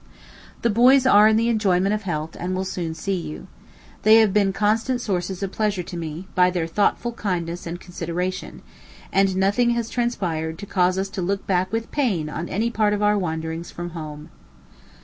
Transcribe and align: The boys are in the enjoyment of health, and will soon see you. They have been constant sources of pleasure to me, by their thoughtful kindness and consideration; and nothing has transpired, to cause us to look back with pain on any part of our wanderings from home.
The 0.63 0.71
boys 0.71 1.05
are 1.05 1.27
in 1.27 1.35
the 1.37 1.47
enjoyment 1.47 1.93
of 1.93 2.01
health, 2.01 2.35
and 2.39 2.55
will 2.55 2.65
soon 2.65 2.95
see 2.95 3.13
you. 3.17 3.45
They 4.01 4.15
have 4.15 4.33
been 4.33 4.51
constant 4.51 4.99
sources 4.99 5.43
of 5.43 5.51
pleasure 5.51 5.83
to 5.83 5.95
me, 5.95 6.27
by 6.33 6.49
their 6.49 6.65
thoughtful 6.65 7.11
kindness 7.11 7.67
and 7.67 7.79
consideration; 7.79 8.63
and 9.13 9.35
nothing 9.35 9.69
has 9.77 9.91
transpired, 9.91 10.57
to 10.57 10.65
cause 10.65 10.97
us 10.97 11.09
to 11.09 11.21
look 11.21 11.45
back 11.45 11.71
with 11.71 11.91
pain 11.91 12.29
on 12.29 12.49
any 12.49 12.71
part 12.71 12.93
of 12.93 13.03
our 13.03 13.15
wanderings 13.15 13.69
from 13.69 13.91
home. 13.91 14.31